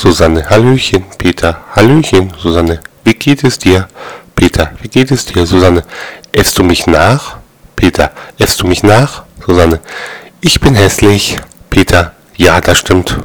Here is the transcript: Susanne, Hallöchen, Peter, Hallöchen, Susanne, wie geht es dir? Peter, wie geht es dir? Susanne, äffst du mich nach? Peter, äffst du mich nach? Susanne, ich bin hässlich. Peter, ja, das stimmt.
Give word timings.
Susanne, 0.00 0.48
Hallöchen, 0.48 1.06
Peter, 1.18 1.60
Hallöchen, 1.74 2.32
Susanne, 2.40 2.78
wie 3.02 3.14
geht 3.14 3.42
es 3.42 3.58
dir? 3.58 3.88
Peter, 4.36 4.70
wie 4.80 4.86
geht 4.86 5.10
es 5.10 5.24
dir? 5.26 5.44
Susanne, 5.44 5.82
äffst 6.30 6.56
du 6.56 6.62
mich 6.62 6.86
nach? 6.86 7.38
Peter, 7.74 8.12
äffst 8.38 8.62
du 8.62 8.68
mich 8.68 8.84
nach? 8.84 9.24
Susanne, 9.44 9.80
ich 10.40 10.60
bin 10.60 10.76
hässlich. 10.76 11.40
Peter, 11.68 12.12
ja, 12.36 12.60
das 12.60 12.78
stimmt. 12.78 13.18